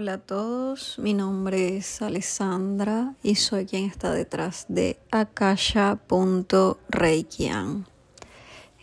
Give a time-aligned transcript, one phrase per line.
[0.00, 7.84] Hola a todos, mi nombre es Alessandra y soy quien está detrás de akasha.reikian.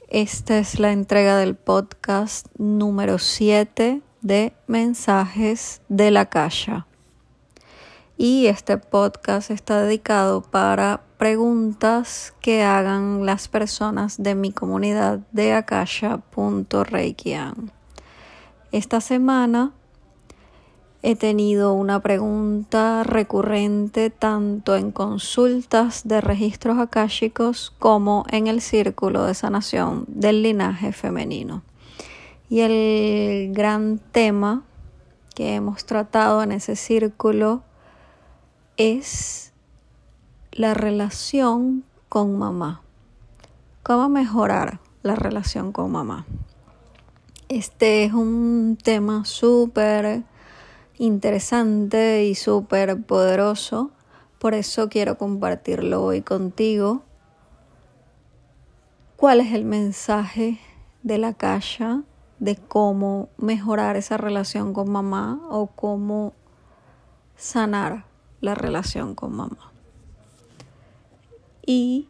[0.10, 6.86] Esta es la entrega del podcast número 7 de Mensajes de la Akasha.
[8.18, 15.54] Y este podcast está dedicado para preguntas que hagan las personas de mi comunidad de
[15.54, 17.72] akasha.reikian.
[18.74, 19.72] Esta semana
[21.08, 29.24] he tenido una pregunta recurrente tanto en consultas de registros akáshicos como en el círculo
[29.26, 31.62] de sanación del linaje femenino.
[32.50, 34.64] Y el gran tema
[35.36, 37.62] que hemos tratado en ese círculo
[38.76, 39.54] es
[40.54, 42.82] la relación con mamá.
[43.84, 46.26] ¿Cómo mejorar la relación con mamá?
[47.48, 50.24] Este es un tema súper
[50.98, 53.92] interesante y súper poderoso.
[54.40, 57.04] Por eso quiero compartirlo hoy contigo.
[59.16, 60.60] ¿Cuál es el mensaje
[61.04, 62.04] de la caja
[62.40, 66.34] de cómo mejorar esa relación con mamá o cómo
[67.36, 68.06] sanar
[68.42, 69.72] la relación con mamá?
[71.66, 72.10] Y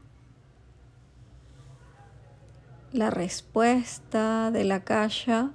[2.91, 5.51] la respuesta de la caja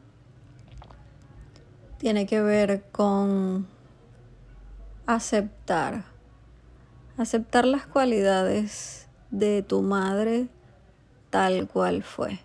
[2.01, 3.67] tiene que ver con
[5.05, 6.05] aceptar,
[7.19, 10.49] aceptar las cualidades de tu madre
[11.29, 12.41] tal cual fue.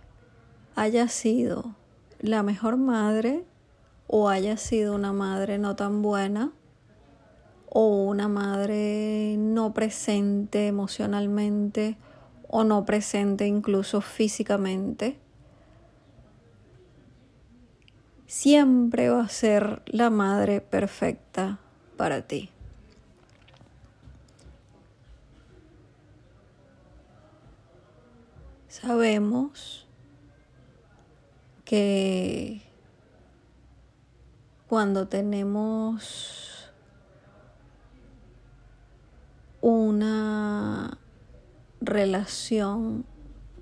[0.75, 1.73] Haya sido
[2.19, 3.45] la mejor madre
[4.07, 6.51] o haya sido una madre no tan buena
[7.69, 11.95] o una madre no presente emocionalmente
[12.49, 15.17] o no presente incluso físicamente
[18.27, 21.59] siempre va a ser la madre perfecta
[21.97, 22.49] para ti.
[28.67, 29.87] Sabemos
[31.63, 32.61] que
[34.67, 36.69] cuando tenemos
[39.61, 40.97] una
[41.79, 43.05] relación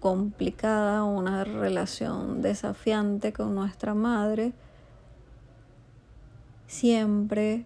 [0.04, 4.52] complicada, una relación desafiante con nuestra madre,
[6.68, 7.66] siempre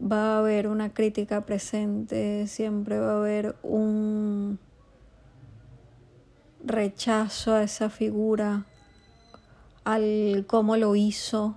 [0.00, 4.58] va a haber una crítica presente, siempre va a haber un
[6.64, 8.64] rechazo a esa figura,
[9.84, 11.54] al cómo lo hizo.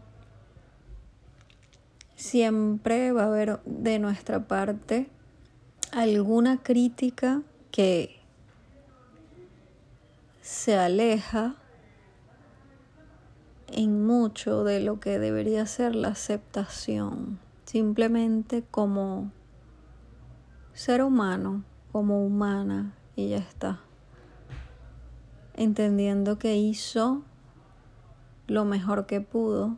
[2.16, 5.08] Siempre va a haber de nuestra parte
[5.94, 8.17] alguna crítica que
[10.48, 11.56] se aleja
[13.68, 19.30] en mucho de lo que debería ser la aceptación, simplemente como
[20.72, 23.82] ser humano, como humana, y ya está.
[25.54, 27.24] Entendiendo que hizo
[28.48, 29.76] lo mejor que pudo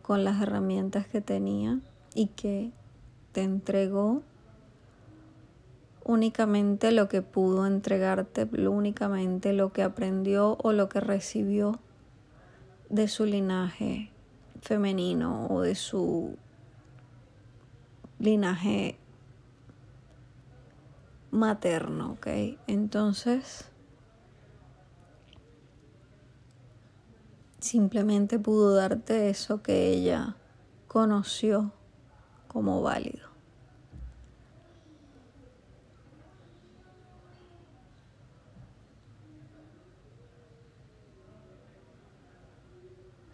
[0.00, 1.80] con las herramientas que tenía
[2.14, 2.70] y que
[3.32, 4.22] te entregó
[6.04, 11.80] únicamente lo que pudo entregarte, únicamente lo que aprendió o lo que recibió
[12.90, 14.10] de su linaje
[14.60, 16.36] femenino o de su
[18.18, 18.98] linaje
[21.30, 22.28] materno, ¿ok?
[22.66, 23.70] Entonces,
[27.58, 30.36] simplemente pudo darte eso que ella
[30.86, 31.72] conoció
[32.46, 33.33] como válido.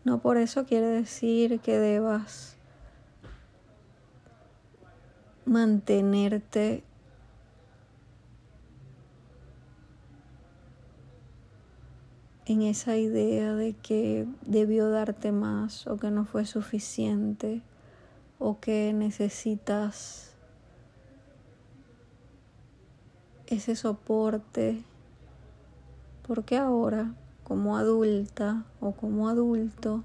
[0.04, 2.56] No por eso quiere decir que debas
[5.44, 6.84] mantenerte
[12.46, 17.62] en esa idea de que debió darte más o que no fue suficiente
[18.38, 20.34] o que necesitas
[23.46, 24.82] ese soporte.
[26.26, 27.14] Porque ahora
[27.50, 30.04] como adulta o como adulto,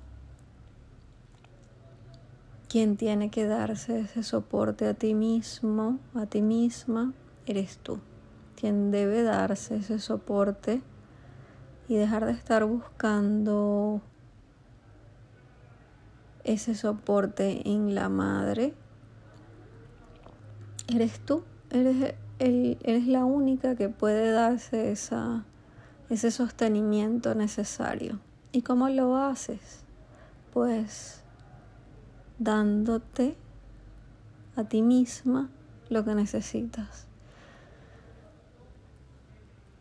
[2.67, 7.13] quien tiene que darse ese soporte a ti mismo, a ti misma,
[7.45, 7.99] eres tú.
[8.59, 10.81] Quien debe darse ese soporte
[11.87, 14.01] y dejar de estar buscando
[16.43, 18.73] ese soporte en la madre,
[20.87, 25.45] eres tú, eres, eres la única que puede darse esa
[26.09, 28.19] ese sostenimiento necesario.
[28.51, 29.83] ¿Y cómo lo haces?
[30.53, 31.21] Pues
[32.39, 33.35] dándote
[34.55, 35.49] a ti misma
[35.89, 37.07] lo que necesitas.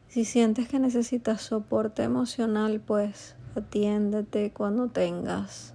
[0.09, 5.75] Si sientes que necesitas soporte emocional, pues atiéndete cuando tengas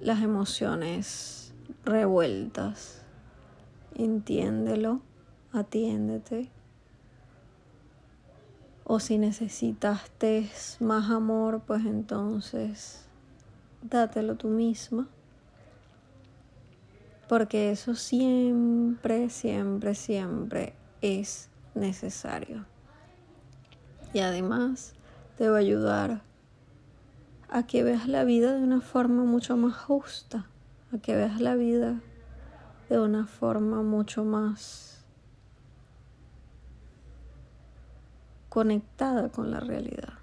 [0.00, 1.52] las emociones
[1.84, 3.02] revueltas.
[3.94, 5.00] Entiéndelo,
[5.52, 6.50] atiéndete.
[8.94, 13.06] O si necesitaste más amor, pues entonces
[13.80, 15.08] dátelo tú misma.
[17.26, 22.66] Porque eso siempre, siempre, siempre es necesario.
[24.12, 24.92] Y además
[25.38, 26.20] te va a ayudar
[27.48, 30.44] a que veas la vida de una forma mucho más justa,
[30.92, 32.02] a que veas la vida
[32.90, 34.91] de una forma mucho más
[38.52, 40.14] conectada con la realidad.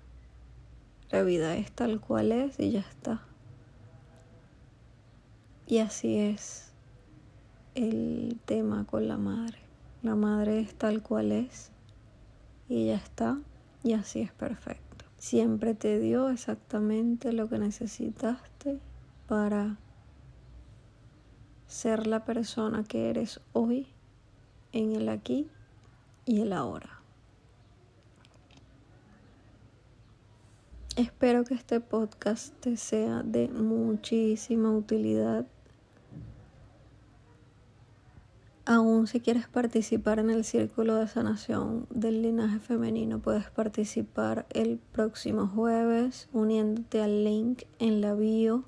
[1.09, 3.21] La vida es tal cual es y ya está.
[5.65, 6.71] Y así es
[7.75, 9.59] el tema con la madre.
[10.03, 11.71] La madre es tal cual es
[12.67, 13.39] y ya está
[13.83, 14.89] y así es perfecto
[15.19, 18.79] siempre te dio exactamente lo que necesitaste
[19.27, 19.77] para
[21.67, 23.87] ser la persona que eres hoy
[24.71, 25.47] en el aquí
[26.25, 26.98] y el ahora.
[30.99, 35.45] Espero que este podcast te sea de muchísima utilidad
[38.65, 44.77] Aún si quieres participar en el círculo de sanación del linaje femenino, puedes participar el
[44.91, 48.65] próximo jueves uniéndote al link en la bio.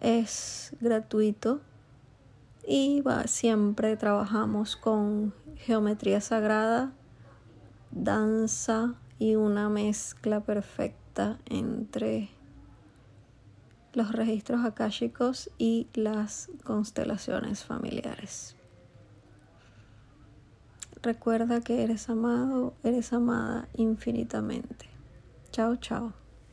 [0.00, 1.60] Es gratuito
[2.66, 6.92] y va, siempre trabajamos con geometría sagrada,
[7.92, 12.28] danza y una mezcla perfecta entre
[13.92, 18.56] los registros akáshicos y las constelaciones familiares.
[21.02, 24.86] Recuerda que eres amado, eres amada infinitamente.
[25.52, 26.21] Chao, chao.